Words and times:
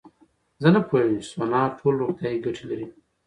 زه 0.61 0.69
نه 0.75 0.81
پوهېږم 0.87 1.17
چې 1.23 1.29
سونا 1.31 1.61
ټول 1.77 1.93
روغتیایي 2.01 2.43
ګټې 2.45 2.63
لري. 2.69 2.87